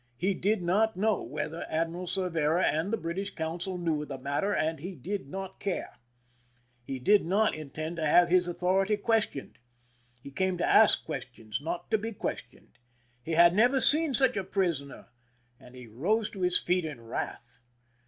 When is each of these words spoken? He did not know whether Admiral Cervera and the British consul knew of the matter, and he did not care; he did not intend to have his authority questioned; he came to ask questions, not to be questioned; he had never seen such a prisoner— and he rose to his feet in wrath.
He 0.17 0.33
did 0.33 0.63
not 0.63 0.97
know 0.97 1.21
whether 1.21 1.63
Admiral 1.69 2.07
Cervera 2.07 2.63
and 2.63 2.91
the 2.91 2.97
British 2.97 3.29
consul 3.35 3.77
knew 3.77 4.01
of 4.01 4.07
the 4.07 4.17
matter, 4.17 4.51
and 4.51 4.79
he 4.79 4.95
did 4.95 5.29
not 5.29 5.59
care; 5.59 5.99
he 6.83 6.97
did 6.97 7.23
not 7.23 7.53
intend 7.53 7.97
to 7.97 8.07
have 8.07 8.27
his 8.29 8.47
authority 8.47 8.97
questioned; 8.97 9.59
he 10.23 10.31
came 10.31 10.57
to 10.57 10.65
ask 10.65 11.05
questions, 11.05 11.61
not 11.61 11.91
to 11.91 11.99
be 11.99 12.13
questioned; 12.13 12.79
he 13.21 13.33
had 13.33 13.53
never 13.53 13.79
seen 13.79 14.15
such 14.15 14.35
a 14.35 14.43
prisoner— 14.43 15.05
and 15.59 15.75
he 15.75 15.85
rose 15.85 16.31
to 16.31 16.41
his 16.41 16.57
feet 16.59 16.83
in 16.83 16.99
wrath. 17.01 17.59